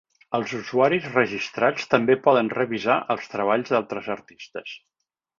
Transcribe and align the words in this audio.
Els 0.35 0.53
usuaris 0.59 1.03
registrats 1.15 1.85
també 1.91 2.15
poden 2.29 2.49
revisar 2.55 2.95
els 3.15 3.29
treballs 3.35 3.73
d'altres 3.75 4.09
artistes. 4.19 4.73